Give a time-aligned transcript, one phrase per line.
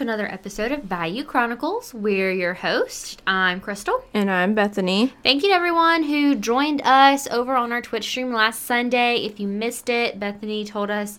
[0.00, 1.92] to another episode of Bayou Chronicles.
[1.92, 3.20] We're your host.
[3.26, 4.02] I'm Crystal.
[4.14, 5.12] And I'm Bethany.
[5.22, 9.16] Thank you to everyone who joined us over on our Twitch stream last Sunday.
[9.16, 11.18] If you missed it, Bethany told us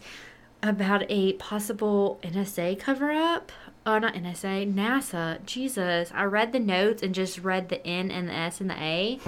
[0.63, 3.52] about a possible NSA cover up.
[3.85, 5.45] Oh, not NSA, NASA.
[5.45, 6.12] Jesus.
[6.16, 9.20] I read the notes and just read the N and the S and the A.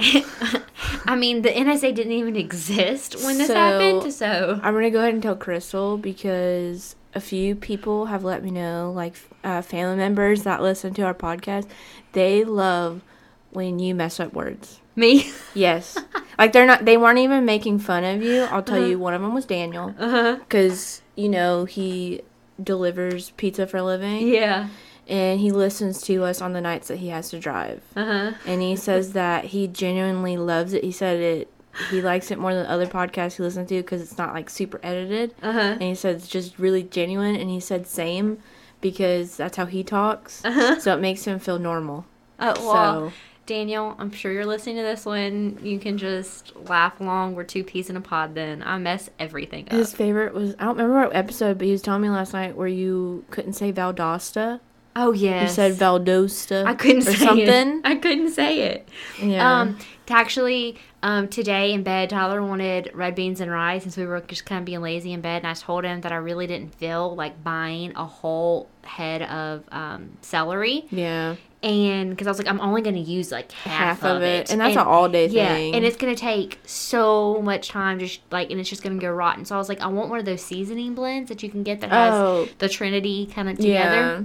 [1.04, 4.60] I mean, the NSA didn't even exist when this So, happened, so.
[4.62, 8.50] I'm going to go ahead and tell Crystal because a few people have let me
[8.50, 11.68] know, like uh, family members that listen to our podcast,
[12.12, 13.02] they love
[13.50, 14.80] when you mess up words.
[14.96, 15.30] Me?
[15.54, 15.96] Yes.
[16.38, 18.42] like they're not, they weren't even making fun of you.
[18.44, 20.36] I'll tell you, one of them was Daniel Uh huh.
[20.40, 22.22] because, you know, he
[22.62, 24.68] delivers pizza for a living Yeah.
[25.08, 27.82] and he listens to us on the nights that he has to drive.
[27.94, 28.32] Uh huh.
[28.46, 30.82] and he says that he genuinely loves it.
[30.84, 31.48] He said it.
[31.90, 34.80] He likes it more than other podcasts he listens to because it's not like super
[34.82, 35.34] edited.
[35.42, 35.58] Uh huh.
[35.58, 37.36] And he said it's just really genuine.
[37.36, 38.38] And he said same
[38.80, 40.44] because that's how he talks.
[40.44, 40.78] Uh-huh.
[40.80, 42.06] So it makes him feel normal.
[42.38, 43.12] Uh, well, So
[43.46, 45.58] Daniel, I'm sure you're listening to this one.
[45.62, 47.34] You can just laugh along.
[47.34, 48.62] We're two peas in a pod then.
[48.62, 49.72] I mess everything up.
[49.72, 52.56] his favorite was I don't remember what episode, but he was telling me last night
[52.56, 54.60] where you couldn't say Valdosta.
[54.96, 55.42] oh, yeah.
[55.42, 56.64] You said Valdosta.
[56.64, 57.46] I couldn't or say something.
[57.78, 57.80] it.
[57.84, 58.88] I couldn't say it.
[59.20, 59.60] Yeah.
[59.60, 64.06] Um, to actually, um, today in bed, Tyler wanted red beans and rice since we
[64.06, 65.38] were just kind of being lazy in bed.
[65.42, 69.64] And I told him that I really didn't feel like buying a whole head of
[69.70, 70.86] um, celery.
[70.90, 71.36] yeah.
[71.62, 74.50] And because I was like, I'm only going to use like half, Half of it.
[74.50, 75.74] And that's an all day yeah, thing.
[75.74, 79.46] and it's gonna take so much time, just like, and it's just gonna go rotten.
[79.46, 81.80] So I was like, I want one of those seasoning blends that you can get
[81.80, 82.48] that has Oh.
[82.58, 83.94] the Trinity kind of together.
[83.96, 84.20] Yeah.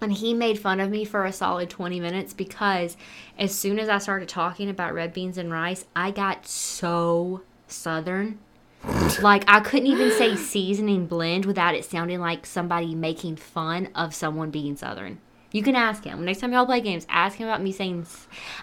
[0.00, 2.96] And he made fun of me for a solid 20 minutes because
[3.38, 8.38] as soon as I started talking about red beans and rice, I got so southern.
[9.22, 14.14] like I couldn't even say seasoning blend without it sounding like somebody making fun of
[14.14, 15.18] someone being southern.
[15.50, 16.24] You can ask him.
[16.24, 18.06] Next time y'all play games, ask him about me saying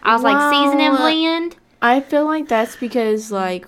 [0.04, 1.56] I was like seasoning blend.
[1.82, 3.68] I feel like that's because like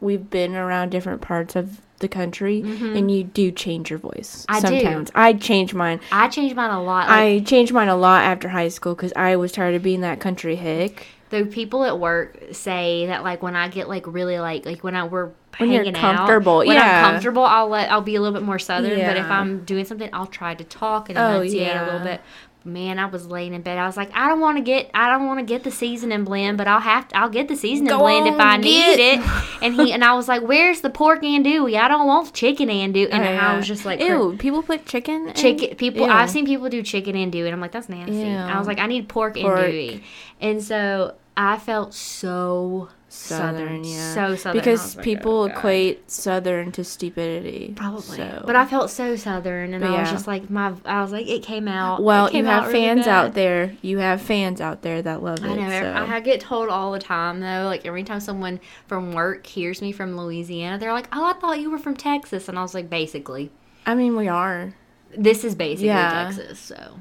[0.00, 4.66] we've been around different parts of the country and you do change your voice Mm-hmm.
[4.66, 4.80] I do.
[4.80, 5.10] sometimes.
[5.14, 6.00] I change mine.
[6.12, 7.08] I change mine a lot.
[7.08, 10.00] Like, I changed mine a lot after high school cuz I was tired of being
[10.02, 11.06] that country hick.
[11.30, 14.94] Though people at work say that like when I get like really like like when
[14.94, 17.06] I we're When you're hanging comfortable, out, when yeah.
[17.06, 19.00] I'm comfortable, I'll let I'll be a little bit more southern.
[19.00, 22.20] But if I'm doing something, I'll try to talk and Oh, enunciate a little bit.
[22.66, 23.78] Man, I was laying in bed.
[23.78, 26.24] I was like, I don't want to get I don't want to get the seasoning
[26.24, 29.20] blend, but I'll have to, I'll get the seasoning Go blend if I need it.
[29.20, 29.20] it.
[29.62, 31.78] And he and I was like, Where's the pork andouille?
[31.78, 33.08] I don't want chicken andouille.
[33.12, 36.12] And Oh, I was just like, ew, people put chicken in- chicken people Ew.
[36.12, 38.16] I've seen people do chicken andouille and I'm like that's nasty.
[38.16, 38.36] Ew.
[38.36, 39.58] I was like I need pork, Pork.
[39.58, 40.02] andouille.
[40.40, 44.14] And so I felt so southern, southern, yeah.
[44.14, 47.74] so southern because was like, oh, people oh, equate southern to stupidity.
[47.76, 48.16] probably.
[48.16, 48.42] So.
[48.46, 51.26] But I felt so southern and But I was just like my I was like
[51.26, 52.02] it came out.
[52.02, 53.08] well, came you have out fans bad.
[53.26, 53.76] out there.
[53.82, 55.50] You have fans out there that love it.
[55.50, 55.68] I know.
[55.82, 56.12] so.
[56.12, 57.64] I get told all the time though.
[57.64, 61.60] Like every time someone from work hears me from Louisiana, they're like, "Oh, I thought
[61.60, 63.50] you were from Texas," and I was like, "Basically,
[63.84, 64.74] I mean, we are.
[65.16, 66.24] this is basically Yeah.
[66.24, 67.00] Texas." So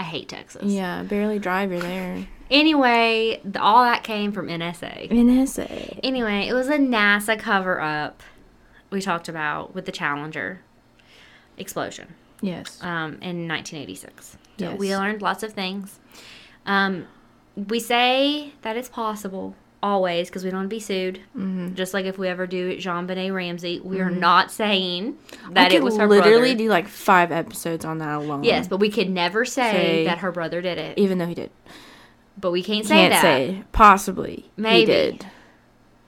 [0.00, 0.72] I hate Texas.
[0.72, 1.70] Yeah, barely drive.
[1.70, 2.26] You're there.
[2.50, 5.10] Anyway, the, all that came from NSA.
[5.10, 6.00] NSA.
[6.02, 8.22] Anyway, it was a NASA cover up
[8.88, 10.62] we talked about with the Challenger
[11.58, 12.82] explosion Yes.
[12.82, 14.30] um, in 1986.
[14.58, 14.78] So Yes.
[14.78, 16.00] we learned lots of things.
[16.64, 17.06] Um,
[17.54, 21.20] we say that it's possible always because we don't want to be sued.
[21.36, 21.74] Mm-hmm.
[21.74, 25.16] Just like if we ever do JonBenét Ramsey, we are not saying
[25.52, 26.22] that it was her brother.
[26.22, 26.64] literally brother.
[26.64, 28.44] do like five episodes on that alone.
[28.44, 30.98] yes, but we could never say, Say- that her brother did it.
[30.98, 31.50] even though he did.
[32.38, 33.22] But we can't say Can't that.
[33.22, 34.80] say possibly Maybe.
[34.80, 35.26] he did.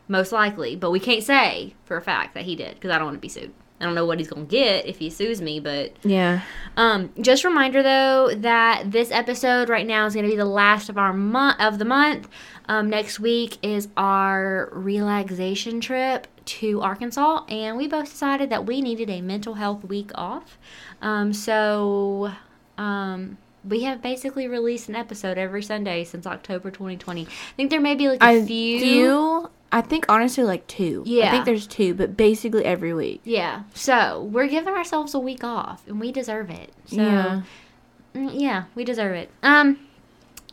[0.08, 3.06] Most likely, but we can't say for a fact that he did because I don't
[3.06, 3.52] want to be sued.
[3.82, 6.40] I don't know what he's gonna get if he sues me, but Yeah.
[6.76, 10.96] um, just reminder though that this episode right now is gonna be the last of
[10.96, 12.28] our month of the month.
[12.68, 18.80] Um, next week is our relaxation trip to Arkansas, and we both decided that we
[18.80, 20.58] needed a mental health week off.
[21.00, 22.30] Um, so
[22.78, 23.36] um,
[23.68, 27.22] we have basically released an episode every Sunday since October 2020.
[27.22, 27.26] I
[27.56, 28.78] think there may be like a few.
[28.80, 29.50] do.
[29.70, 31.02] I think honestly like two.
[31.06, 31.28] Yeah.
[31.28, 33.20] I think there's two, but basically every week.
[33.24, 33.62] Yeah.
[33.74, 36.72] So we're giving ourselves a week off, and we deserve it.
[36.86, 37.42] So Yeah.
[38.14, 39.30] mm, yeah, we deserve it.
[39.42, 39.78] Um,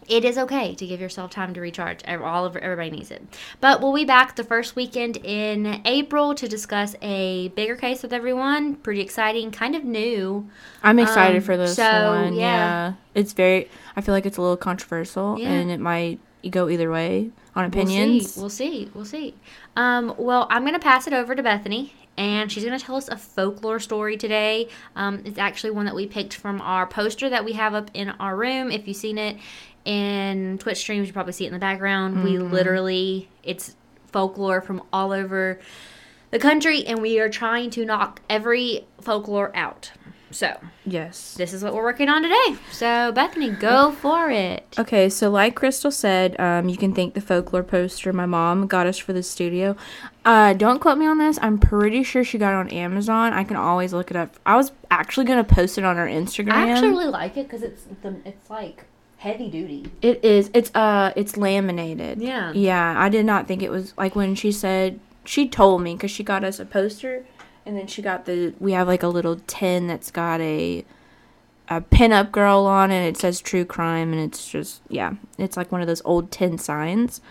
[0.10, 2.00] it is okay to give yourself time to recharge.
[2.08, 3.22] All of everybody needs it.
[3.62, 8.12] But we'll be back the first weekend in April to discuss a bigger case with
[8.12, 8.76] everyone.
[8.76, 10.50] Pretty exciting, kind of new.
[10.84, 11.84] I'm excited Um, for this so,
[12.24, 12.34] one.
[12.34, 12.40] yeah.
[12.40, 12.94] Yeah.
[13.16, 15.50] It's very I feel like it's a little controversial Yeah.
[15.52, 16.20] and it might
[16.50, 18.36] go either way on opinions.
[18.38, 18.90] We'll see.
[18.94, 19.22] We'll see.
[19.22, 19.36] We'll see.
[19.76, 23.08] Um, well, I'm gonna pass it over to Bethany, and she's going to tell us
[23.08, 24.68] a folklore story today.
[24.96, 28.10] Um, it's actually one that we picked from our poster that we have up in
[28.10, 28.72] our room.
[28.72, 29.38] If you've seen it
[29.86, 32.24] in Twitch streams, you probably see it in the background.
[32.24, 33.76] We literally, it's
[34.08, 35.60] folklore from all over
[36.32, 39.92] the country, and we are trying to knock every folklore out.
[40.32, 41.34] So, Yes.
[41.34, 42.56] this is what we're working on today.
[42.72, 44.76] So, Bethany, go for it.
[44.78, 48.86] Okay, so like Crystal said, um, you can thank the folklore poster my mom got
[48.86, 49.76] us for the studio.
[50.24, 51.40] Uh, don't quote me on this.
[51.42, 53.34] I'm pretty sure she got it on Amazon.
[53.34, 54.36] I can always look it up.
[54.46, 56.52] I was actually gonna post it on her Instagram.
[56.54, 58.86] I actually really like it because it's the, it's like
[59.20, 59.92] heavy duty.
[60.02, 60.50] It is.
[60.54, 61.14] It's uh.
[61.16, 62.20] It's laminated.
[62.22, 62.52] Yeah.
[62.54, 62.96] Yeah.
[62.98, 66.24] I did not think it was like when she said she told me because she
[66.24, 67.26] got us a poster,
[67.66, 70.84] and then she got the we have like a little tin that's got a
[71.70, 73.08] a pinup girl on it.
[73.08, 75.14] It says true crime, and it's just yeah.
[75.38, 77.22] It's like one of those old tin signs.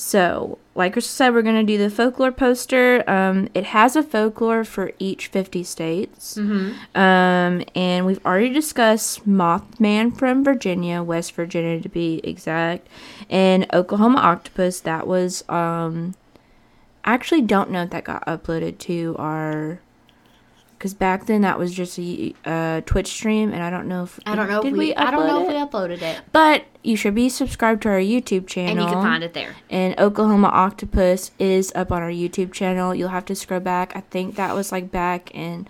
[0.00, 3.04] So, like I said, we're gonna do the folklore poster.
[3.06, 6.38] Um, it has a folklore for each fifty states.
[6.38, 6.98] Mm-hmm.
[6.98, 12.86] Um, and we've already discussed Mothman from Virginia, West Virginia to be exact,
[13.28, 14.80] and Oklahoma Octopus.
[14.80, 16.14] That was, um,
[17.04, 19.80] I actually don't know if that got uploaded to our,
[20.80, 24.18] because back then that was just a uh, Twitch stream, and I don't know if
[24.24, 26.96] I don't know did if we, I don't know if we uploaded it, But you
[26.96, 28.70] should be subscribed to our YouTube channel.
[28.70, 29.56] and you can find it there.
[29.68, 32.94] And Oklahoma Octopus is up on our YouTube channel.
[32.94, 33.94] You'll have to scroll back.
[33.94, 35.68] I think that was like back in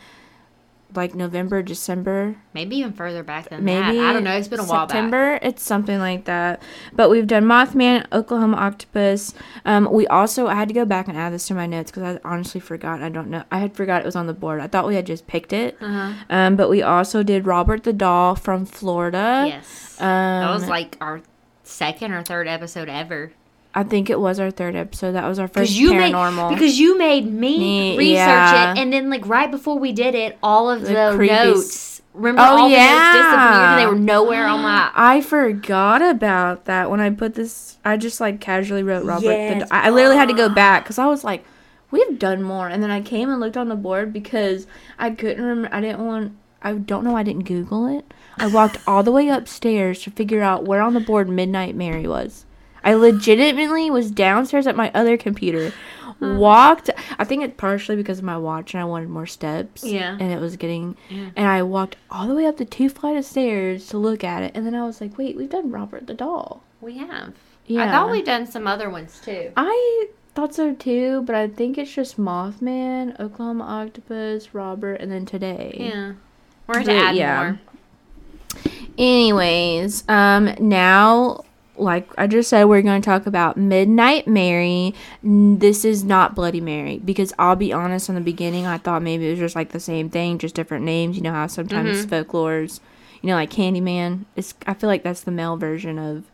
[0.94, 3.98] like November, December, Maybe even further back than maybe.
[3.98, 4.08] that.
[4.10, 4.36] I don't know.
[4.36, 4.90] It's been a while back.
[4.90, 5.38] September.
[5.42, 6.62] It's something like that.
[6.92, 9.34] But we've done Mothman, Oklahoma Octopus.
[9.64, 12.16] Um, we also I had to go back and add this to my notes because
[12.16, 13.02] I honestly forgot.
[13.02, 13.44] I don't know.
[13.50, 14.60] I had forgot it was on the board.
[14.60, 15.76] I thought we had just picked it.
[15.80, 16.12] Uh-huh.
[16.28, 19.44] Um, but we also did Robert the Doll from Florida.
[19.46, 20.00] Yes.
[20.00, 21.22] Um, that was like our
[21.62, 23.32] second or third episode ever.
[23.74, 25.12] I think it was our third episode.
[25.12, 26.48] That was our first you made paranormal.
[26.50, 28.72] because you made me, Me, research yeah.
[28.72, 32.02] it, and then like right before we did it, all of the, The notes.
[32.12, 33.12] Remember, Oh, all the yeah.
[33.12, 34.90] notes disappeared, and they were nowhere on my.
[34.96, 37.78] I forgot about that when I put this.
[37.84, 39.26] I just like casually wrote Robert.
[39.30, 39.68] Yes.
[39.68, 41.44] The, I I literally had to go back because I was like,
[41.92, 42.68] we've done more.
[42.68, 44.66] And then I came and looked on the board because
[44.98, 45.68] I couldn't remember.
[45.72, 46.32] I didn't want.
[46.62, 47.16] I don't know.
[47.16, 48.12] I didn't Google it.
[48.36, 52.08] I walked all the way upstairs to figure out where on the board Midnight Mary
[52.08, 52.44] was.
[52.84, 55.72] I legitimately was downstairs at my other computer.
[56.20, 56.90] Walked.
[57.18, 59.84] I think it's partially because of my watch and I wanted more steps.
[59.84, 60.18] Yeah.
[60.20, 60.96] And it was getting.
[61.08, 61.30] Yeah.
[61.34, 64.42] And I walked all the way up the two flight of stairs to look at
[64.42, 64.52] it.
[64.54, 66.62] And then I was like, wait, we've done Robert the Doll.
[66.82, 67.34] We have.
[67.66, 67.84] Yeah.
[67.84, 69.52] I thought we'd done some other ones too.
[69.56, 75.24] I thought so too, but I think it's just Mothman, Oklahoma Octopus, Robert, and then
[75.24, 75.74] today.
[75.78, 76.12] Yeah.
[76.66, 77.42] We're going to add yeah.
[77.42, 77.60] more.
[78.98, 81.44] Anyways, um, now,
[81.80, 84.94] like I just said, we're going to talk about Midnight Mary.
[85.22, 88.08] This is not Bloody Mary because I'll be honest.
[88.08, 90.84] In the beginning, I thought maybe it was just like the same thing, just different
[90.84, 91.16] names.
[91.16, 92.80] You know how sometimes folklores,
[93.22, 94.24] you know, like Candyman.
[94.36, 96.24] It's I feel like that's the male version of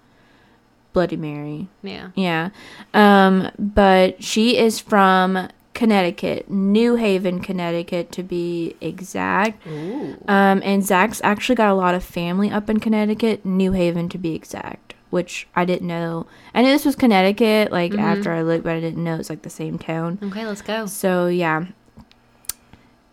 [0.92, 1.68] Bloody Mary.
[1.82, 2.10] Yeah.
[2.14, 2.50] Yeah.
[2.94, 9.66] Um, but she is from Connecticut, New Haven, Connecticut to be exact.
[9.66, 10.16] Ooh.
[10.26, 14.16] Um, and Zach's actually got a lot of family up in Connecticut, New Haven to
[14.16, 16.26] be exact, which I didn't know.
[16.54, 18.00] I knew this was Connecticut, like mm-hmm.
[18.00, 20.18] after I looked, but I didn't know it's like the same town.
[20.22, 20.86] Okay, let's go.
[20.86, 21.66] So yeah.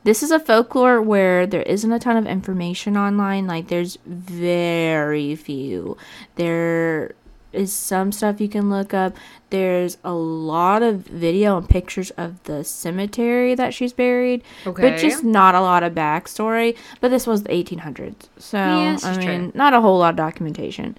[0.06, 3.48] This is a folklore where there isn't a ton of information online.
[3.48, 5.96] Like there's very few.
[6.36, 7.16] There
[7.54, 9.16] is some stuff you can look up.
[9.50, 14.82] There's a lot of video and pictures of the cemetery that she's buried, Okay.
[14.82, 16.76] but just not a lot of backstory.
[17.00, 19.28] But this was the 1800s, so Yeah, I is true.
[19.28, 20.98] mean, not a whole lot of documentation.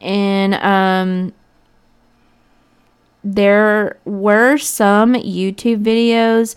[0.00, 1.32] And um,
[3.24, 6.54] there were some YouTube videos.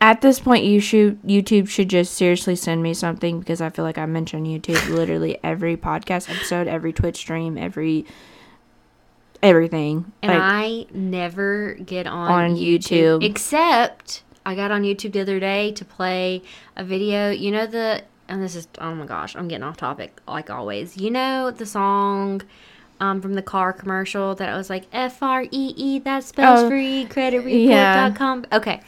[0.00, 3.84] At this point, you should YouTube should just seriously send me something because I feel
[3.84, 8.06] like I mention YouTube literally every podcast episode, every Twitch stream, every
[9.42, 10.10] everything.
[10.22, 13.24] And Like, I never get on, On YouTube, YouTube.
[13.24, 16.42] except I got on YouTube the other day to play
[16.76, 17.30] a video.
[17.30, 20.96] You know the and this is oh my gosh, I'm getting off topic like always.
[20.96, 22.42] You know the song
[23.00, 26.68] um, from the car commercial that was like F R E E that spells Oh,
[26.68, 28.04] free credit yeah.
[28.04, 28.46] report.com.
[28.52, 28.80] Okay.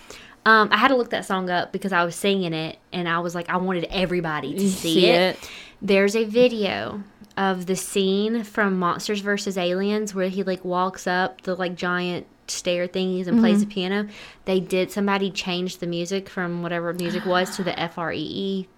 [0.44, 3.20] Um, I had to look that song up because I was singing it and I
[3.20, 5.36] was like I wanted everybody to see, see it.
[5.36, 5.50] it.
[5.80, 7.02] There's a video
[7.36, 9.56] of the scene from Monsters vs.
[9.56, 14.08] Aliens where he like walks up the like giant stair thingies and plays the piano.
[14.44, 18.18] They did somebody change the music from whatever music was to the F R E
[18.20, 18.68] E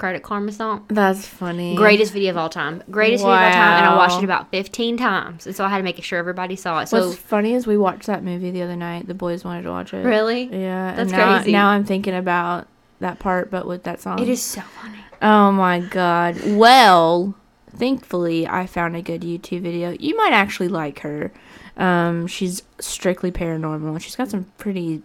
[0.00, 0.86] Credit Karma song.
[0.88, 1.76] That's funny.
[1.76, 2.82] Greatest video of all time.
[2.90, 3.84] Greatest video of all time.
[3.84, 5.46] And I watched it about 15 times.
[5.46, 6.88] And so I had to make sure everybody saw it.
[6.88, 9.06] So, What's funny is we watched that movie the other night.
[9.06, 9.98] The boys wanted to watch it.
[9.98, 10.44] really?
[10.44, 10.94] Yeah.
[10.96, 11.52] That's now, crazy.
[11.52, 12.66] Now I'm thinking about
[13.00, 14.18] that part, but with that song.
[14.18, 14.98] It is so funny.
[15.20, 16.40] Oh my god.
[16.46, 17.34] Well,
[17.76, 19.90] thankfully I found a good YouTube video.
[19.90, 21.30] You might actually like her.
[21.76, 24.00] Um, she's strictly paranormal.
[24.00, 25.02] She's got some pretty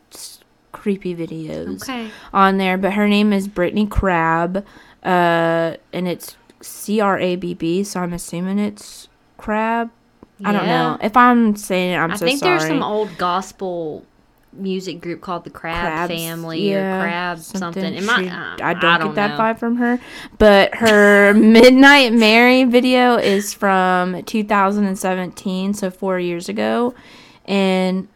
[0.76, 2.10] creepy videos Okay.
[2.34, 4.66] on there, but her name is Brittany Crabb,
[5.04, 7.84] uh, and it's C R A B B.
[7.84, 9.90] So I'm assuming it's Crab.
[10.44, 11.98] I don't know if I'm saying it.
[11.98, 12.58] I'm I so think sorry.
[12.60, 14.04] there's some old gospel
[14.52, 17.94] music group called the Crab Crabs, Family yeah, or Crab something.
[17.94, 19.38] It might, She- uh, I don't get that know.
[19.44, 20.00] vibe from her.
[20.38, 26.94] But her Midnight Mary video is from 2017, so four years ago.
[27.46, 28.08] And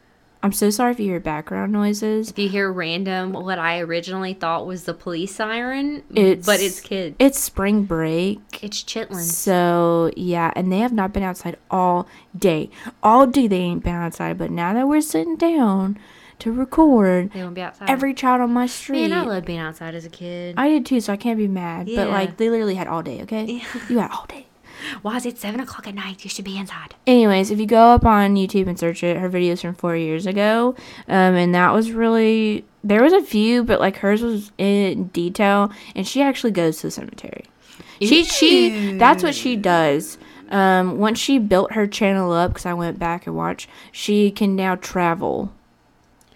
[0.42, 2.30] I'm so sorry if you hear background noises.
[2.30, 6.80] If you hear random, what I originally thought was the police siren, It's but it's
[6.80, 7.18] kids.
[7.20, 8.40] It's spring break.
[8.62, 9.32] It's chitlins.
[9.32, 12.70] So yeah, and they have not been outside all day.
[13.04, 14.38] All day they ain't been outside.
[14.38, 16.00] But now that we're sitting down
[16.40, 17.90] to record, They won't be outside.
[17.90, 19.10] every child on my street.
[19.10, 20.56] man, I loved being outside as a kid.
[20.58, 21.90] I did too, so I can't be mad.
[21.94, 23.62] But like they literally had all day, okay?
[23.90, 24.46] You had all day.
[25.02, 26.24] Why is it seven o'clock at night?
[26.24, 26.96] You should be inside.
[27.08, 30.26] Anyways, if you go up on YouTube and search it, her videos from four years
[30.26, 30.76] ago,
[31.08, 35.72] um, and that was really there was a few, but like hers was in detail,
[35.96, 37.46] and she actually goes to the cemetery.
[38.02, 40.18] She she that's what she does.
[40.50, 44.56] Um, once she built her channel up, because I went back and watched, she can
[44.56, 45.54] now travel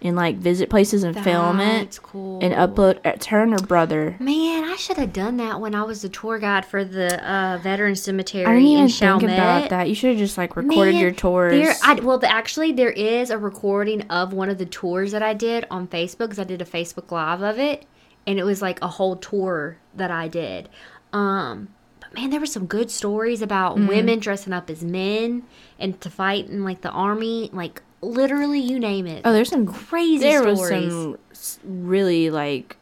[0.04, 2.38] and like visit places and film it That's cool.
[2.42, 3.00] and upload.
[3.04, 4.16] at Turner brother.
[4.20, 7.58] Man, I should have done that when I was the tour guide for the uh,
[7.58, 9.38] veteran cemetery I didn't even in think Chalmette.
[9.38, 9.88] about that.
[9.88, 11.52] You should have just like recorded Man, your tours.
[11.52, 15.22] There, I, well, the, actually, there is a recording of one of the tours that
[15.22, 17.86] I did on Facebook because I did a Facebook Live of it,
[18.26, 20.68] and it was like a whole tour that I did.
[21.14, 21.68] Um,
[22.00, 23.86] but man, there were some good stories about Mm-hmm.
[23.88, 25.44] women dressing up as men
[25.78, 29.22] and to fight in like the army, like literally, you name it.
[29.24, 30.92] oh, there's some crazy there stories.
[30.92, 32.76] was some really like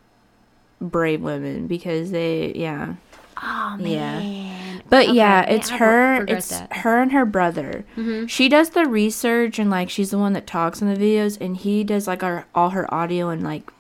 [0.81, 2.95] brave women because they yeah
[3.41, 4.23] oh man.
[4.23, 4.81] yeah.
[4.89, 6.71] but Okay, yeah it's I her it's that.
[6.71, 6.81] Mm-hmm.
[6.81, 7.85] her and her brother
[8.27, 11.57] she does the research and like she's the one that talks in the videos and
[11.57, 13.71] he does like our all her audio and like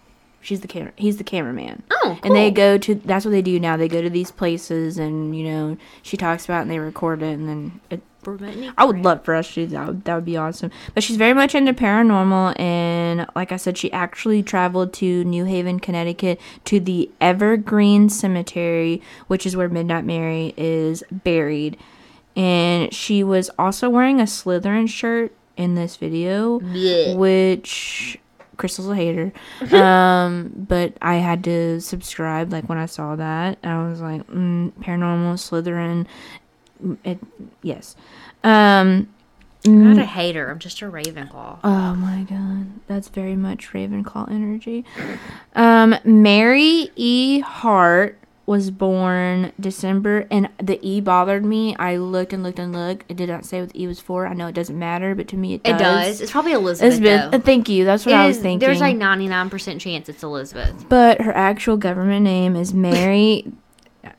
[0.40, 3.58] she's the camera he's the cameraman Oh, and they go to that's what they do
[3.58, 6.78] now they go to these places and you know she talks about it and they
[6.78, 9.86] record it and then it, Brittany I would love for us to do that.
[9.86, 10.70] Would- That would be awesome.
[10.94, 15.44] But she's very much into paranormal, and like I said, she actually traveled to New
[15.44, 21.76] Haven, Connecticut, to the Evergreen Cemetery, which is where Midnight Mary is buried.
[22.36, 27.16] And she was also wearing a Slytherin shirt in this video, Blech.
[27.16, 28.18] which
[28.56, 29.32] Crystal's a hater.
[29.76, 32.50] um, but I had to subscribe.
[32.50, 36.06] Like when I saw that, I was like, mm, paranormal Slytherin.
[36.84, 37.18] Mm, It,
[37.62, 37.96] yes.
[38.44, 39.08] Um,
[39.64, 40.50] I'm not a hater.
[40.50, 41.58] I'm just a Ravenclaw.
[41.62, 44.84] Oh my god, that's very much Ravenclaw energy.
[45.54, 47.38] Um, Mary E.
[47.40, 51.76] Hart was born December, and the E bothered me.
[51.76, 53.08] I looked and looked and looked.
[53.08, 54.26] It did not say what the E was for.
[54.26, 55.74] I know it doesn't matter, but to me it does.
[55.76, 56.20] It does.
[56.22, 56.94] It's probably Elizabeth.
[56.94, 57.36] Elizabeth, though.
[57.38, 57.84] uh, thank you.
[57.84, 58.66] That's what It I was is- thinking.
[58.66, 60.86] There's like 99% chance it's Elizabeth.
[60.88, 63.44] but her actual government name is Mary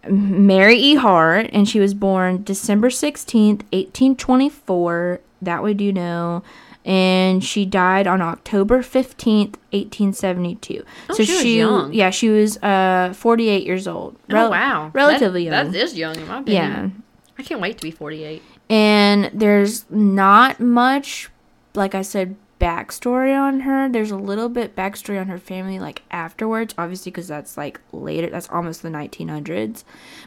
[0.08, 0.96] Mary E.
[0.96, 5.20] Hart, and she was born December 16th, 1824.
[5.42, 6.44] That we do know.
[6.86, 10.84] And she died on October 15th, 1872.
[11.10, 11.94] Oh, she was young.
[11.94, 14.18] Yeah, she was uh 48 years old.
[14.30, 14.92] Rel- oh, wow.
[14.94, 15.72] Relatively that, young.
[15.72, 16.90] That is young in my yeah.
[17.38, 18.42] I can't wait to be 48.
[18.70, 21.30] And there's not much,
[21.74, 23.90] like I said, backstory on her.
[23.90, 28.30] There's a little bit backstory on her family, like afterwards, obviously, because that's like later.
[28.30, 29.84] That's almost the 1900s.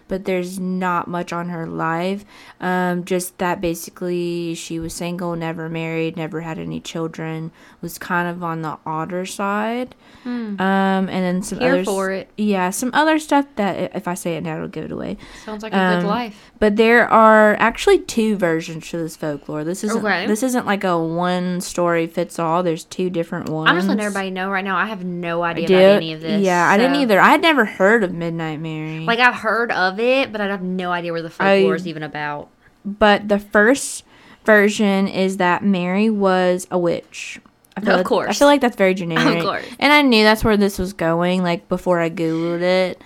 [0.08, 2.24] But there's not much on her life.
[2.60, 8.28] Um, just that basically she was single, never married, never had any children, was kind
[8.28, 9.94] of on the odder side.
[10.24, 11.60] Um, and then some.
[11.60, 12.28] Here other for it.
[12.36, 15.16] Yeah, some other stuff that if I say it now, it'll give it away.
[15.44, 16.52] Sounds like a Um, good life.
[16.58, 19.62] But there are actually two versions to this folklore.
[19.62, 20.26] This isn't Okay.
[20.26, 22.62] this isn't like a one story fits all.
[22.64, 23.68] There's two different ones.
[23.70, 24.76] I'm just letting everybody know right now.
[24.76, 26.42] I have no idea Do- about any of this.
[26.42, 27.20] Yeah, I didn't either.
[27.20, 29.00] I had never heard of Midnight Mary.
[29.00, 31.86] Like I've heard of it, but I have no idea where the folklore I- is
[31.86, 32.48] even about.
[32.84, 34.02] but the first
[34.44, 37.38] version is that Mary was a witch.
[37.76, 39.38] I feel Of like- I feel like that's very generic.
[39.38, 39.66] Of course.
[39.78, 43.02] And I knew that's where this was going, like before I Googled it.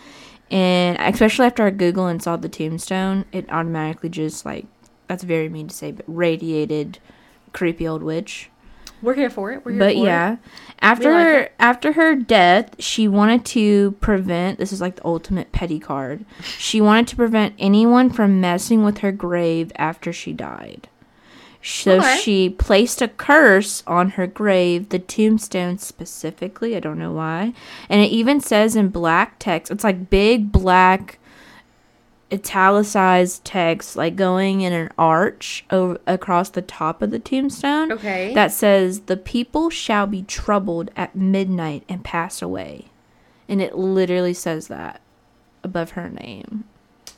[0.50, 4.66] And especially after I Googled and saw the tombstone, it automatically just like
[5.08, 6.98] that's very mean to say, but radiated
[7.52, 8.48] creepy old witch.
[9.02, 9.64] We're here for it.
[9.64, 10.38] We're here but for yeah, it.
[10.80, 14.58] after like her after her death, she wanted to prevent.
[14.58, 16.24] This is like the ultimate petty card.
[16.42, 20.88] She wanted to prevent anyone from messing with her grave after she died.
[21.62, 22.18] So Okay.
[22.22, 26.74] she placed a curse on her grave, the tombstone specifically.
[26.74, 27.52] I don't know why,
[27.88, 29.70] and it even says in black text.
[29.70, 31.18] It's like big black
[32.32, 38.32] italicized text, like going in an arch over across the top of the tombstone Okay.
[38.34, 42.86] that says, The people shall be troubled at midnight and pass away.
[43.48, 45.00] And it literally says that
[45.64, 46.64] above her name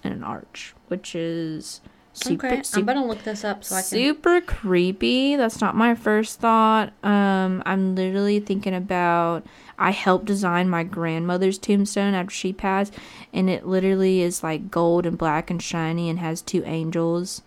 [0.03, 1.81] in an arch, which is
[2.15, 2.63] super, okay.
[2.75, 3.89] I'm gonna look this up so I can.
[3.89, 5.37] super creepy.
[5.37, 6.93] That's not my first thought.
[7.05, 9.45] Um, I'm literally thinking about.
[9.83, 12.95] I helped design my grandmother's tombstone after she passed,
[13.33, 17.43] and it literally is like gold and black and shiny and has two angels,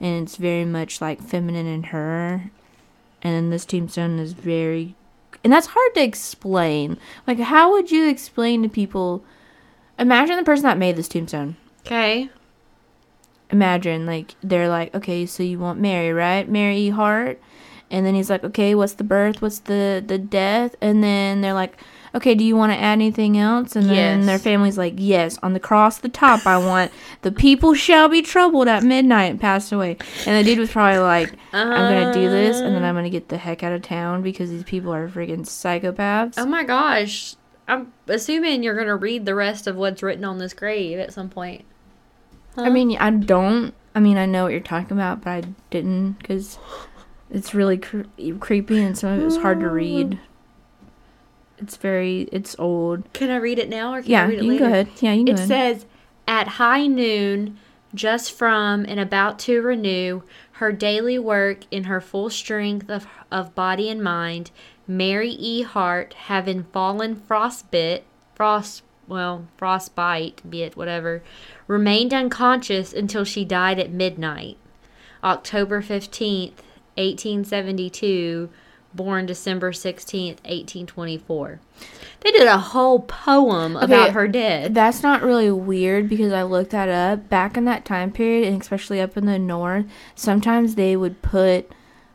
[0.00, 2.50] and it's very much like feminine in her.
[3.22, 4.94] And then this tombstone is very,
[5.42, 6.98] and that's hard to explain.
[7.26, 9.22] Like, how would you explain to people?
[9.98, 12.30] Imagine the person that made this tombstone Okay.
[13.50, 16.88] imagine like they're like okay so you want mary right mary E.
[16.88, 17.40] hart
[17.90, 21.52] and then he's like okay what's the birth what's the the death and then they're
[21.54, 21.76] like
[22.14, 24.26] okay do you want to add anything else and then Yes.
[24.26, 26.90] their family's like yes on the cross the top i want
[27.22, 30.98] the people shall be troubled at midnight and pass away and the dude was probably
[31.00, 34.22] like i'm gonna do this and then i'm gonna get the heck out of town
[34.22, 37.34] because these people are freaking psychopaths Oh my gosh.
[37.66, 41.30] I'm assuming you're gonna read the rest of what's written on this grave at some
[41.30, 41.64] point.
[42.58, 43.72] I mean, I don't.
[43.94, 46.58] I mean, I know what you're talking about, but I didn't because
[47.30, 48.02] it's really cre-
[48.40, 50.10] creepy and some of it was hard to read.
[50.12, 50.18] Mm.
[51.58, 53.10] It's very, it's old.
[53.12, 54.58] Can I read it now or can I Yeah, read you it can later?
[54.64, 54.88] go ahead.
[55.00, 55.48] Yeah, you can It go ahead.
[55.76, 55.86] says,
[56.26, 57.58] at high noon,
[57.94, 63.54] just from and about to renew her daily work in her full strength of, of
[63.54, 64.50] body and mind,
[64.86, 65.62] Mary E.
[65.62, 68.02] Hart, having fallen frostbit,
[68.34, 71.22] frost, well, frostbite, be it whatever,
[71.68, 74.56] remained unconscious until she died at midnight.
[75.22, 76.52] October 15th,
[76.96, 78.48] 1872,
[78.94, 81.60] born December 16th, 1824.
[82.20, 84.72] They did a whole poem about her death.
[84.72, 87.28] That's not really weird because I looked that up.
[87.28, 91.70] Back in that time period, and especially up in the north, sometimes they would put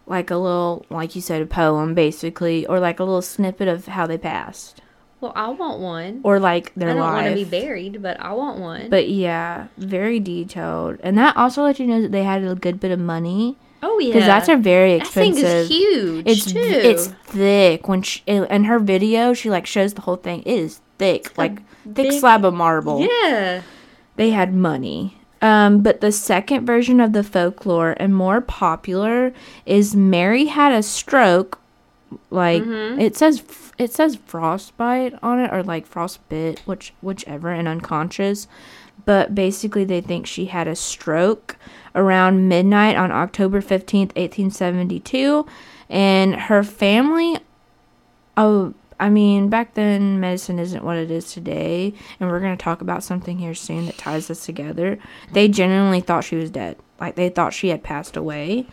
[0.07, 3.85] like a little, like you said, a poem basically, or like a little snippet of
[3.85, 4.81] how they passed,
[5.21, 6.21] Well, I want one.
[6.23, 8.89] or like their I don't want to be buried, but I want one.
[8.89, 12.79] But yeah, very detailed, and that also let you know that they had a good
[12.79, 15.43] bit of money oh yeah, because that's a very expensive.
[15.43, 16.59] that thing is huge It's too.
[16.59, 17.87] it's thick.
[17.87, 20.41] When she in her video, she like shows the whole thing.
[20.43, 23.01] It is thick, like thick big- slab of marble.
[23.01, 23.61] yeah.
[24.15, 25.15] They had money.
[25.41, 29.31] Um, but the second version of the folklore and more popular
[29.65, 31.57] is Mary had a stroke.
[32.29, 32.99] Like Mm-hmm.
[32.99, 33.43] it says,
[33.77, 38.47] it says frostbite on it or like frostbit, which whichever, and unconscious.
[39.05, 41.55] But basically, they think she had a stroke
[41.95, 45.45] around midnight on October fifteenth, eighteen seventy two,
[45.89, 47.37] and her family
[48.37, 52.63] Oh, I mean, back then medicine isn't what it is today, and we're going to
[52.63, 54.97] talk about something here soon that ties us together.
[55.33, 56.77] They genuinely thought she was dead.
[57.01, 58.65] Like they thought she had passed away.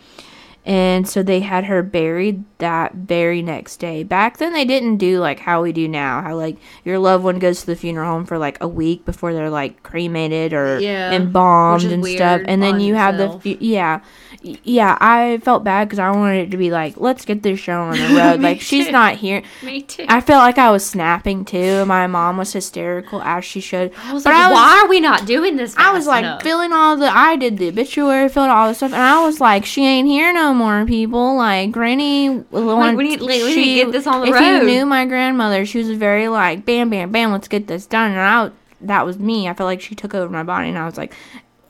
[0.67, 4.03] And so they had her buried that very next day.
[4.03, 7.39] Back then they didn't do like how we do now, how like your loved one
[7.39, 11.13] goes to the funeral home for like a week before they're like cremated or Yeah,
[11.13, 12.43] embalmed and stuff.
[12.47, 14.01] And then you have the fu- yeah.
[14.43, 17.81] Yeah, I felt bad cuz I wanted it to be like, let's get this show
[17.81, 18.41] on the road.
[18.41, 18.93] Like she's too.
[18.93, 19.43] not here.
[19.63, 20.05] Me too.
[20.09, 21.57] I felt like I was snapping too.
[21.59, 23.93] and My mom was hysterical as she should.
[24.05, 25.75] I was but like, I was, why are we not doing this?
[25.77, 26.43] I was like enough?
[26.43, 27.07] filling all the.
[27.09, 30.33] I did the obituary, filled all the stuff, and I was like, she ain't here
[30.33, 31.37] no more, people.
[31.37, 34.41] Like Granny, one- we need- like, we need to get this on the if road.
[34.41, 38.11] you knew my grandmother, she was very like, bam, bam, bam, let's get this done.
[38.13, 38.51] And I,
[38.83, 39.49] that was me.
[39.49, 41.15] I felt like she took over my body, and I was like,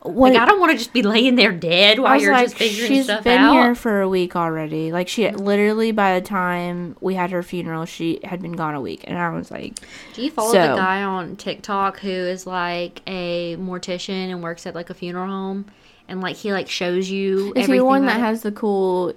[0.06, 0.32] what?
[0.32, 2.88] like, I don't want to just be laying there dead while you're like, just figuring
[2.88, 3.52] she's stuff been out.
[3.52, 4.92] here for a week already.
[4.92, 5.36] Like she mm-hmm.
[5.36, 9.18] literally, by the time we had her funeral, she had been gone a week, and
[9.18, 9.78] I was like,
[10.14, 14.66] Do you follow So- the guy on TikTok who is like a mortician and works
[14.66, 15.66] at like a funeral home,
[16.08, 18.20] and like he like shows you Is he the one that it?
[18.20, 19.12] has the cool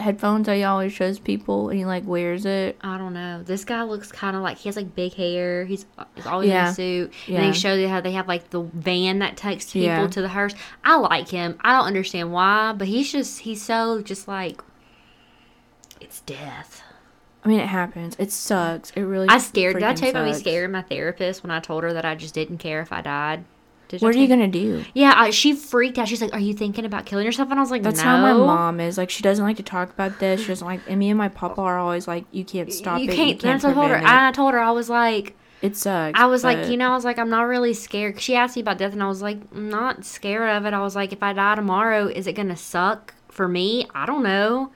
[0.00, 2.76] headphones that he always shows people and he like wears it?
[2.80, 3.42] I don't know.
[3.42, 5.64] This guy looks kind of like he has like big hair.
[5.64, 5.86] He's,
[6.16, 7.12] he's always in a suit.
[7.26, 7.40] And Yeah.
[7.46, 10.06] they show you how they have like the van that takes people Yeah.
[10.06, 10.54] to the hearse.
[10.84, 11.58] I like him.
[11.62, 14.62] I don't understand why, but he's just he's so just like
[16.00, 16.82] it's death.
[17.44, 18.16] I mean, it happens.
[18.18, 18.90] It sucks.
[18.90, 19.28] It really.
[19.28, 19.74] I scared.
[19.74, 22.14] Did I tell you about me scared my therapist when I told her that I
[22.14, 23.44] just didn't care if I died?
[23.90, 24.84] Did What are you gonna do?
[24.94, 26.06] Yeah, I, she freaked out.
[26.06, 28.20] She's like, "Are you thinking about killing yourself?" And I was like, That's "No." how
[28.20, 28.96] my mom is.
[28.96, 30.40] Like she doesn't like to talk about this.
[30.42, 30.80] She doesn't like.
[30.88, 33.16] And me and my papa are always like, you can't stop you it.
[33.16, 33.28] can't.
[33.30, 33.96] you can't that's I told her.
[33.96, 34.04] it.
[34.04, 36.18] I told her I was like, it sucks.
[36.18, 38.20] I was like, you know, I was like, I'm not really scared.
[38.20, 40.72] She asked me about death, and I was like, I'm not scared of it.
[40.72, 43.86] I was like, if I die tomorrow, is it gonna suck for me?
[43.92, 44.70] I don't know,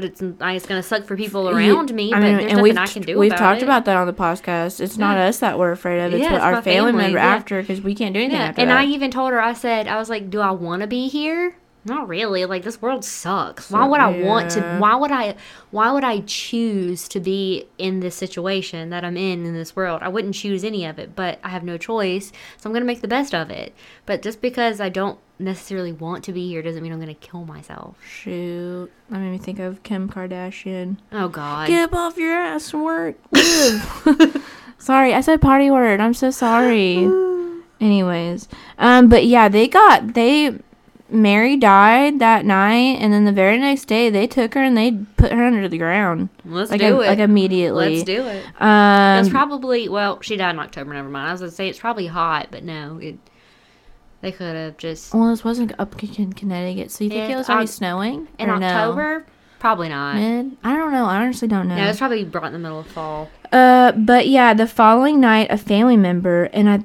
[0.00, 2.10] but it's it's gonna suck for people around me.
[2.12, 3.18] but there's nothing I can do.
[3.18, 3.64] we've about talked it.
[3.64, 4.80] about that on the podcast.
[4.80, 5.26] It's not Yeah.
[5.26, 6.14] us that we're afraid of.
[6.14, 7.34] It's Yeah, what it's our family, family, member yeah.
[7.34, 8.78] after because we can't do anything Yeah, and that.
[8.78, 11.56] I even told her, I said, I was like, do I want to be here?
[11.84, 12.44] Not really.
[12.44, 13.70] Like this world sucks.
[13.70, 14.78] Why would I want to?
[14.78, 15.34] Why would I?
[15.70, 20.00] Why would I choose to be in this situation that I'm in in this world?
[20.02, 23.00] I wouldn't choose any of it, but I have no choice, so I'm gonna make
[23.00, 23.74] the best of it.
[24.06, 27.44] But just because I don't necessarily want to be here doesn't mean I'm gonna kill
[27.44, 27.96] myself.
[28.04, 30.96] Shoot, that made me think of Kim Kardashian.
[31.12, 31.68] Oh God.
[31.68, 33.16] Get up off your ass and work.
[34.78, 36.00] Sorry, I said party word.
[36.00, 36.96] I'm so sorry.
[37.80, 38.48] Anyways,
[38.78, 40.58] um, but yeah, they got they.
[41.10, 44.92] Mary died that night, and then the very next day they took her and they
[45.16, 47.06] put her under the ground, Let's like do a- it.
[47.06, 47.94] like immediately.
[47.94, 48.44] Let's do it.
[48.60, 50.92] Um, it's probably well, she died in October.
[50.92, 51.28] Never mind.
[51.28, 53.16] I was gonna say it's probably hot, but no, it.
[54.20, 57.48] They could have just well, this wasn't up in Connecticut, so you think it was
[57.48, 58.66] already snowing in or no?
[58.66, 59.26] October.
[59.58, 60.16] Probably not.
[60.16, 60.56] Mid?
[60.62, 61.04] I don't know.
[61.04, 61.76] I honestly don't know.
[61.76, 63.28] No, it's probably brought in the middle of fall.
[63.52, 66.84] Uh, but yeah, the following night, a family member and I,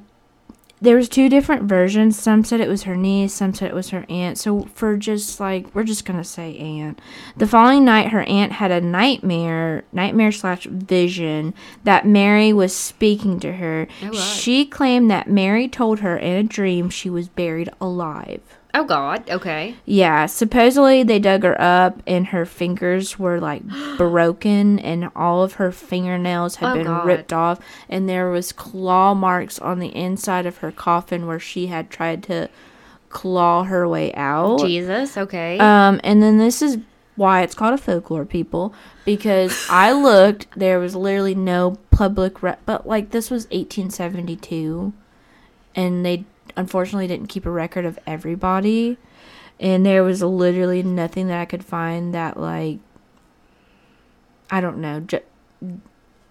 [0.83, 2.19] there was two different versions.
[2.19, 4.37] Some said it was her niece, some said it was her aunt.
[4.37, 6.99] So for just like we're just gonna say aunt.
[7.37, 11.53] The following night, her aunt had a nightmare, nightmare slash vision
[11.85, 13.87] that Mary was speaking to her.
[14.13, 18.41] She claimed that Mary told her in a dream she was buried alive.
[18.75, 19.29] Oh God.
[19.29, 19.75] Okay.
[19.85, 23.61] Yeah, supposedly they dug her up and her fingers were like
[23.97, 27.05] broken and all of her fingernails had Oh, been God.
[27.05, 31.67] ripped off and there was claw marks on the inside of her coffin where she
[31.67, 32.49] had tried to
[33.09, 34.61] claw her way out.
[34.61, 35.17] Jesus.
[35.17, 35.59] Okay.
[35.59, 36.79] Um and then this is
[37.15, 38.73] why it's called a folklore people
[39.05, 44.93] because I looked there was literally no public re- but like this was 1872
[45.75, 48.97] and they unfortunately didn't keep a record of everybody.
[49.59, 52.79] And there was literally nothing that I could find that like
[54.49, 55.19] I don't know ju-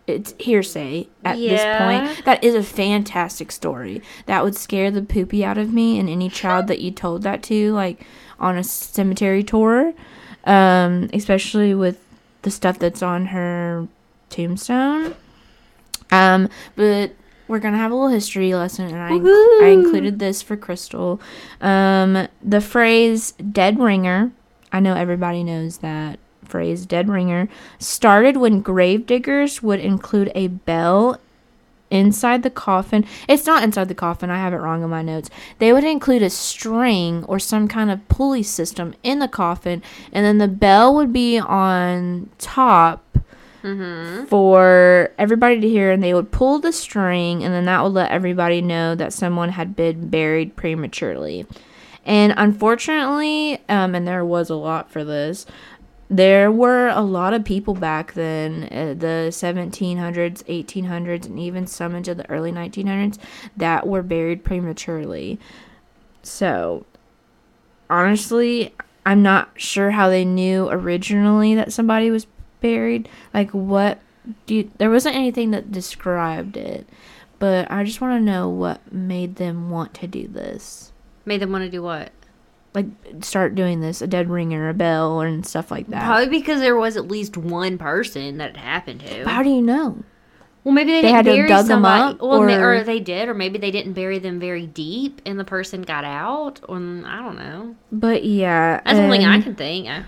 [0.06, 1.50] it's hearsay at Yeah.
[1.50, 2.24] this point.
[2.24, 4.02] That is a fantastic story.
[4.26, 7.42] That would scare the poopy out of me and any child that you told that
[7.44, 8.04] to like
[8.38, 9.92] on a cemetery tour.
[10.44, 11.98] Um especially with
[12.42, 13.87] the stuff that's on her
[14.28, 15.14] tombstone.
[16.11, 17.12] Um but
[17.52, 21.20] we're gonna have a little history lesson and I, inc- I included this for crystal
[21.60, 24.32] um the phrase dead ringer
[24.72, 30.48] i know everybody knows that phrase dead ringer started when grave diggers would include a
[30.48, 31.20] bell
[31.90, 33.04] inside the coffin.
[33.28, 34.30] It's not inside the coffin.
[34.30, 35.28] I have it wrong in my notes.
[35.58, 40.24] They would include a string or some kind of pulley system in the coffin, and
[40.24, 43.12] then the bell would be on top
[43.62, 44.25] mm-hmm.
[44.27, 48.11] for everybody to hear, and they would pull the string, and then that would let
[48.11, 51.46] everybody know that someone had been buried prematurely.
[52.05, 55.46] And unfortunately, um, and there was a lot for this,
[56.12, 61.94] there were a lot of people back then, uh, the 1700s, 1800s, and even some
[61.94, 63.18] into the early 1900s,
[63.57, 65.40] that were buried prematurely.
[66.22, 66.85] So,
[67.88, 68.75] honestly,
[69.07, 72.27] I'm not sure how they knew originally that somebody was
[72.62, 73.09] buried.
[73.35, 74.01] Like, what
[74.46, 76.88] do you, there wasn't anything that described it,
[77.38, 80.92] but I just want to know what made them want to do this.
[81.25, 82.12] Made them want to do what?
[82.75, 82.87] Like,
[83.20, 86.05] start doing this, a dead ringer, a bell, and stuff like that.
[86.07, 89.25] Probably because there was at least one person that it happened to.
[89.25, 90.03] But how do you know?
[90.64, 92.14] Well, maybe they, They didn't had to dug somebody.
[92.14, 95.38] up, well, or- or they did, or maybe they didn't bury them very deep, and
[95.38, 96.61] the person got out.
[96.68, 97.75] Or I don't know.
[97.90, 99.88] But yeah, That's only thing I can think.
[99.88, 100.05] I,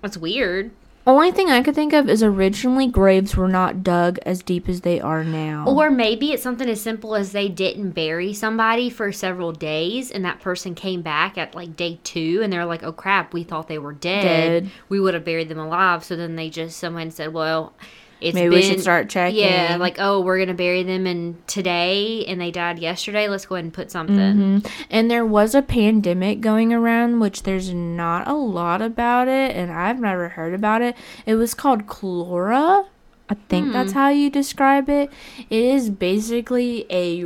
[0.00, 0.70] that's weird.
[1.06, 4.82] Only thing I could think of is originally graves were not dug as deep as
[4.82, 5.64] they are now.
[5.66, 10.24] Or maybe it's something as simple as they didn't bury somebody for several days, and
[10.24, 13.66] that person came back at like day two, and they're like, "Oh crap, we thought
[13.66, 14.22] they were dead.
[14.64, 14.70] Dead.
[14.88, 17.72] We would have buried them alive." So then they just someone said, "Well."
[18.20, 19.40] It's Maybe been, we should start checking.
[19.40, 23.28] Yeah, like oh, we're gonna bury them in today, and they died yesterday.
[23.28, 24.16] Let's go ahead and put something.
[24.16, 24.70] Mhm.
[24.90, 29.72] And there was a pandemic going around, which there's not a lot about it, and
[29.72, 30.96] I've never heard about it.
[31.24, 32.86] It was called chlora.
[33.30, 35.10] I think that's how you describe it.
[35.48, 37.24] It is basically a.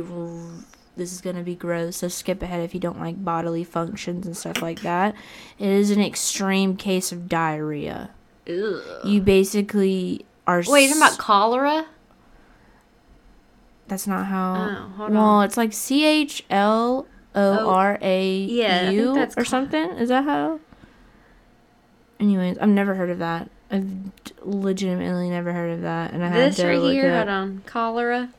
[0.95, 4.37] This is gonna be gross, so skip ahead if you don't like bodily functions and
[4.37, 5.13] stuff like that.
[5.59, 8.11] It is an extreme case of diarrhea.
[8.47, 10.63] You basically are.
[10.67, 11.85] Wait, you're talking about cholera?
[13.87, 14.53] That's not how.
[14.55, 15.45] Oh, hold well, on.
[15.45, 19.91] it's like C H L O R A Yeah, I think U or something.
[19.91, 20.59] Is that how?
[22.19, 23.49] Anyways, I've never heard of that.
[23.69, 23.91] I've
[24.41, 27.61] legitimately never heard of that, and I had This to right look here, hold on,
[27.65, 28.29] cholera.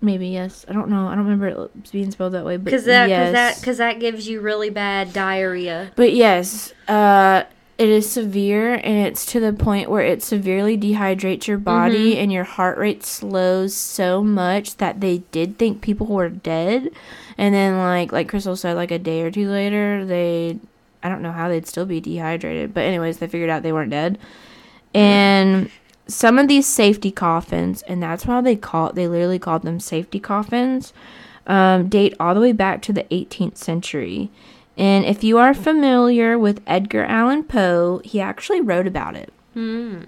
[0.00, 0.64] Maybe yes.
[0.68, 1.06] I don't know.
[1.06, 3.26] I don't remember it being spelled that way, but Because that, yes.
[3.26, 5.92] cause that, because that gives you really bad diarrhea.
[5.94, 7.44] But yes, uh,
[7.82, 12.20] it is severe, and it's to the point where it severely dehydrates your body, Mm-hmm.
[12.22, 16.90] and your heart rate slows so much that they did think people were dead,
[17.36, 20.58] and then like like Crystal said, like a day or two later, they,
[21.02, 23.90] I don't know how they'd still be dehydrated, but anyways, they figured out they weren't
[23.90, 24.18] dead,
[24.94, 25.70] and
[26.06, 30.20] some of these safety coffins, and that's why they call they literally called them safety
[30.20, 30.92] coffins,
[31.46, 34.30] um, date all the way back to the 18th century.
[34.76, 40.00] And if you are familiar with Edgar Allan Poe, he actually wrote about it Hmm.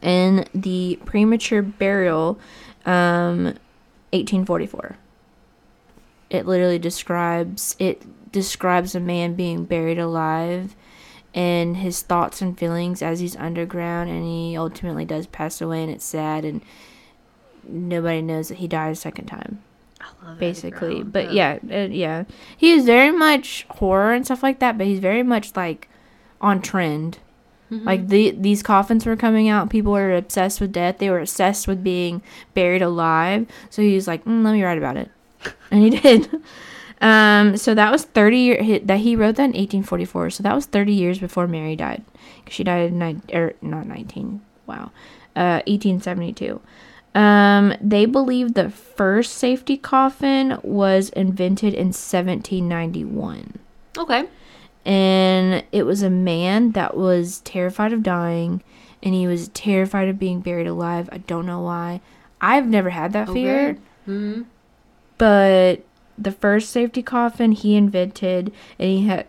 [0.00, 2.38] in the premature burial,
[2.86, 3.54] um,
[4.12, 4.96] 1844.
[6.30, 10.76] It literally describes it describes a man being buried alive
[11.34, 15.90] and his thoughts and feelings as he's underground and he ultimately does pass away and
[15.90, 16.60] it's sad and
[17.68, 19.69] nobody knows that he died a second time I love it,
[20.38, 21.02] basically.
[21.02, 21.32] But Ugh.
[21.34, 22.24] yeah, uh, yeah,
[22.56, 24.78] he is very much horror and stuff like that.
[24.78, 25.88] But he's very much like
[26.40, 27.18] on trend.
[27.70, 27.86] Mm-hmm.
[27.86, 30.98] Like the these coffins were coming out, people were obsessed with death.
[30.98, 32.22] They were obsessed with being
[32.54, 33.46] buried alive.
[33.70, 35.10] So he was like, mm, "Let me write about it,"
[35.70, 36.42] and he did.
[37.00, 40.28] Um, so that was thirty year he, that he wrote that in eighteen forty four.
[40.28, 42.04] So that was thirty years before Mary died.
[42.48, 44.42] she died in nine or not nineteen.
[44.66, 44.92] Wow,
[45.34, 46.60] uh, eighteen seventy two.
[47.14, 53.58] Um, they believe the first safety coffin was invented in 1791.
[53.98, 54.24] Okay.
[54.86, 58.62] And it was a man that was terrified of dying
[59.02, 61.08] and he was terrified of being buried alive.
[61.10, 62.00] I don't know why.
[62.40, 64.42] I've never had that fear, hmm
[65.18, 65.84] but
[66.16, 69.26] the first safety coffin he invented and he had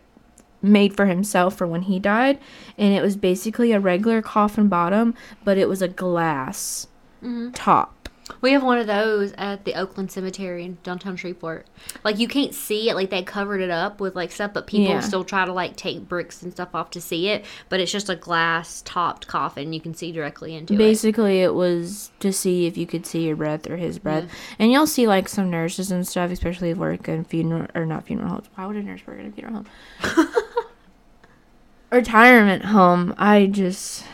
[0.61, 2.39] made for himself for when he died
[2.77, 5.13] and it was basically a regular coffin bottom,
[5.43, 6.87] but it was a glass
[7.21, 7.97] hmm top.
[8.39, 11.67] We have one of those at the Oakland Cemetery in downtown Shreveport.
[12.05, 14.85] Like you can't see it, like they covered it up with like stuff, but people
[14.93, 14.99] Yeah.
[15.01, 17.43] still try to like take bricks and stuff off to see it.
[17.67, 19.73] But it's just a glass topped coffin.
[19.73, 20.77] You can see directly into it.
[20.77, 24.29] Basically, it was to see if you could see your breath or his breath.
[24.57, 28.05] And you'll see like some nurses and stuff, especially if work in funeral or not
[28.05, 28.49] funeral homes.
[28.55, 29.65] Why would a nurse work in a funeral
[30.03, 30.27] home?
[31.91, 33.13] Retirement home.
[33.17, 34.05] I just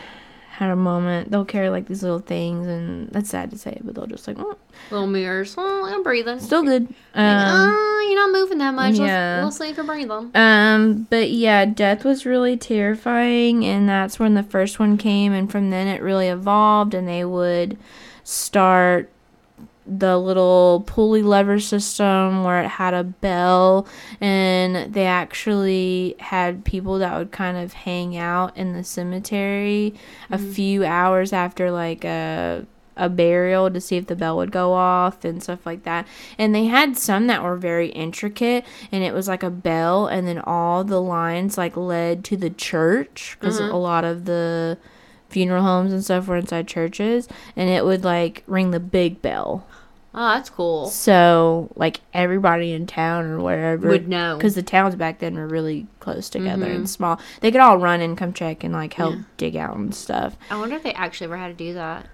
[0.57, 1.29] had a moment.
[1.29, 4.37] They'll carry like these little things, and that's sad to say, but they'll just like,
[4.39, 4.57] oh,
[4.89, 5.53] Little mirrors.
[5.57, 6.39] Oh, I'm breathing.
[6.39, 6.87] still good.
[7.15, 8.95] Like, Um, "Uh, you're not moving that much.
[8.95, 9.41] yeah.
[9.43, 10.31] Let's, see if you're breathing.
[10.33, 15.51] Um, but yeah, death was really terrifying, and that's when the first one came, and
[15.51, 17.77] from then it really evolved, and they would
[18.23, 19.09] start
[19.87, 23.87] the little pulley lever system where it had a bell,
[24.19, 29.93] and they actually had people that would kind of hang out in the cemetery
[30.29, 30.51] a mm-hmm.
[30.51, 32.65] few hours after like a
[32.97, 36.07] a burial to see if the bell would go off and stuff like that.
[36.37, 40.27] And they had some that were very intricate and it was like a bell and
[40.27, 43.71] then all the lines like led to the church because mm-hmm.
[43.71, 44.77] a lot of the
[45.29, 49.67] funeral homes and stuff were inside churches and it would like ring the big bell.
[50.19, 50.87] Oh, that's cool.
[50.87, 54.35] So like everybody in town or wherever Would know.
[54.35, 57.19] because the towns back then were really close together and small.
[57.41, 59.21] They could all run and come check and like help Yeah.
[59.37, 60.35] dig out and stuff.
[60.49, 62.07] I wonder if they actually ever had to do that.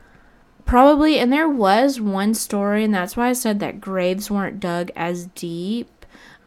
[0.65, 4.91] Probably, and there was one story, and that's why I said that graves weren't dug
[4.97, 5.89] as deep.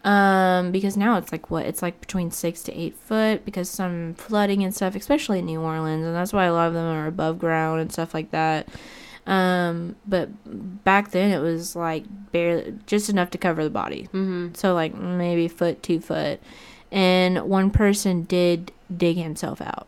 [0.04, 1.66] Um, because now it's like what?
[1.66, 5.60] It's like between six to eight foot because some flooding and stuff, especially in New
[5.60, 8.68] Orleans, and that's why a lot of them are above ground and stuff like that.
[9.26, 10.28] Um, but
[10.84, 14.04] back then it was like barely just enough to cover the body.
[14.12, 14.54] Mm-hmm.
[14.54, 16.40] So like maybe foot, two foot,
[16.92, 19.86] and one person did dig himself out.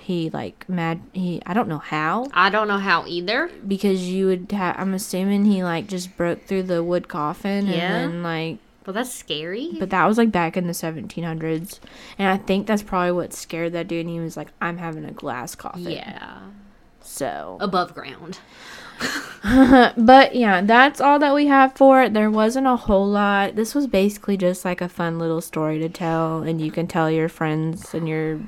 [0.00, 1.00] He like mad.
[1.12, 3.50] He I don't know how I don't know how either.
[3.66, 7.74] because you would have i'm assuming he like just broke through the wood coffin Yeah.
[7.74, 9.70] and then like Well, that's scary.
[9.78, 11.78] but that was like back in the 1700s
[12.18, 15.04] and i think that's probably what scared that dude and he was like i'm having
[15.04, 16.38] a glass coffin yeah,
[17.12, 17.58] so.
[17.60, 18.38] Above ground.
[19.96, 22.14] but yeah that's all that we have for it.
[22.14, 23.56] There wasn't a whole lot.
[23.56, 27.10] This was basically just like a fun little story to tell and you can tell
[27.10, 28.40] your friends and your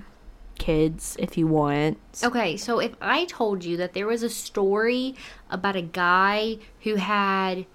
[0.59, 1.99] kids if you want.
[2.23, 5.15] Okay, so if I told you that there was a story
[5.51, 7.67] about a guy who had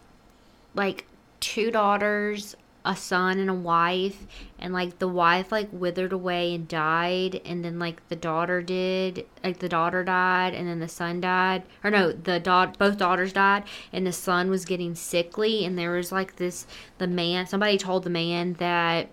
[0.74, 1.06] like
[1.40, 4.26] two daughters a son and a wife
[4.58, 9.26] and like the wife like withered away and died and then like the daughter did
[9.44, 13.34] like the daughter died and then the son died or no the daughter both daughters
[13.34, 16.66] died and the son was getting sickly and there was like this
[17.00, 19.10] the man somebody told the man that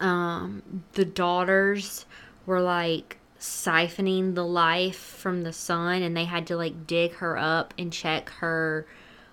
[0.00, 2.04] um the daughters
[2.44, 7.38] were like siphoning the life from the son and they had to like dig her
[7.38, 8.86] up and check her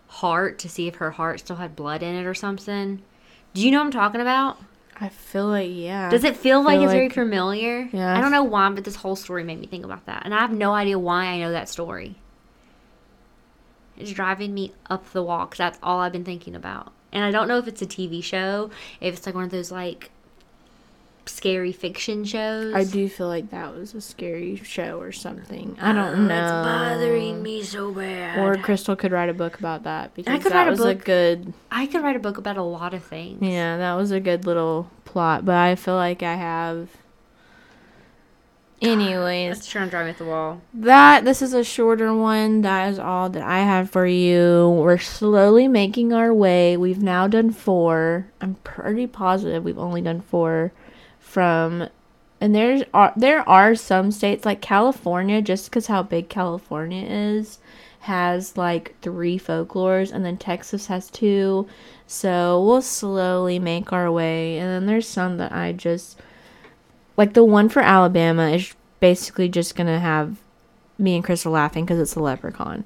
[0.08, 3.02] heart to see if her heart still had blood in it or something.
[3.54, 4.58] Do you know what I'm talking about?
[5.00, 6.10] I feel like yeah.
[6.10, 7.90] Does it feel like feel it's very familiar?
[7.92, 8.18] Yeah.
[8.18, 10.24] I don't know why, but this whole story made me think about that.
[10.26, 12.16] And I have no idea why I know that story.
[13.98, 16.92] It's driving me up the wall because that's all I've been thinking about.
[17.12, 19.72] And I don't know if it's a TV show, if it's like one of those
[19.72, 20.12] like
[21.26, 22.74] scary fiction shows.
[22.74, 25.78] I do feel like that was a scary show or something.
[25.80, 26.44] I oh, don't know.
[26.44, 28.40] It's bothering me so bad.
[28.40, 30.80] Or Crystal could write a book about that because I could that write a was
[30.82, 31.06] a book.
[31.06, 31.54] good.
[31.72, 33.42] I could write a book about a lot of things.
[33.42, 35.46] Yeah, that was a good little plot.
[35.46, 36.90] But I feel like I have.
[38.82, 40.62] Anyways, It's trying to drive me at the wall.
[40.74, 42.62] that this is a shorter one.
[42.62, 44.76] That is all that I have for you.
[44.78, 46.76] We're slowly making our way.
[46.76, 48.28] We've now done four.
[48.42, 50.74] I'm pretty positive we've only done four
[51.34, 51.90] from
[52.40, 57.58] and there's are there are some states like California just cuz how big California is
[58.02, 61.66] has like 3 folklores and then Texas has 2.
[62.06, 66.20] So we'll slowly make our way and then there's some that I just
[67.18, 70.38] like the one for Alabama is basically just gonna have
[71.00, 72.84] me and Crystal laughing because it's a leprechaun.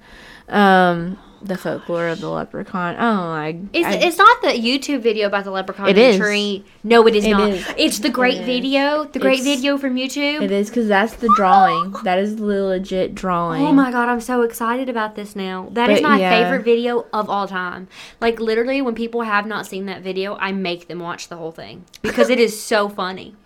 [0.48, 2.96] Um, the folklore of the leprechaun.
[2.98, 6.18] Oh, I, It's, I- it's not the YouTube video about the leprechaun It is.
[6.18, 6.64] tree.
[6.84, 7.50] No, it is It not.
[7.50, 7.66] is.
[7.78, 8.46] It's the great is.
[8.46, 9.04] video.
[9.06, 10.42] The great It's- video from YouTube.
[10.42, 11.94] it is because that's the drawing.
[12.04, 13.62] That is the legit drawing.
[13.66, 15.70] Oh my god, I'm so excited about this now.
[15.72, 16.30] That is But, my yeah.
[16.44, 17.88] favorite video of all time.
[18.22, 21.52] Like literally when people have not seen that video, I make them watch the whole
[21.52, 23.36] thing because it is so funny.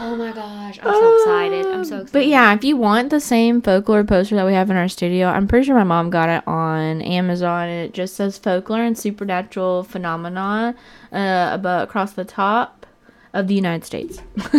[0.00, 1.66] Oh my gosh, I'm so excited.
[1.66, 2.12] I'm so excited.
[2.12, 5.28] But yeah, if you want the same folklore poster that we have in our studio,
[5.28, 8.98] I'm pretty sure my mom got it on Amazon, and it just says folklore and
[8.98, 10.74] supernatural phenomena
[11.12, 12.86] uh, about across the top
[13.32, 14.20] of the United States.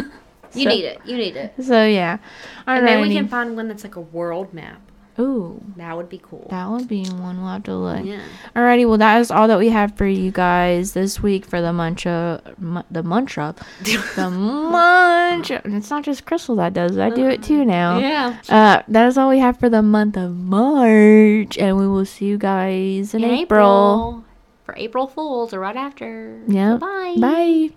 [0.54, 1.00] you need it.
[1.06, 1.54] You need it.
[1.62, 2.18] So yeah,
[2.66, 4.82] And then we can find one that's like a world map.
[5.18, 6.48] Ooh, That would be cool.
[6.50, 8.04] that would be one we'll have to look.
[8.06, 8.20] Yeah.
[8.56, 11.72] Alrighty, well that is all that we have for you guys this week for the
[11.72, 13.56] muncha, mu- the muncha,
[14.16, 15.52] the munch.
[15.52, 17.02] It's not just Crystal that does it.
[17.02, 18.00] I do it too now.
[18.00, 18.38] Yeah.
[18.50, 22.26] Uh, that is all we have for the month of March, and we will see
[22.26, 23.42] you guys in, In April.
[23.42, 24.26] April.
[24.66, 26.42] For April Fools or right after.
[26.48, 26.78] Yeah.
[26.78, 27.16] Bye.
[27.20, 27.70] Bye.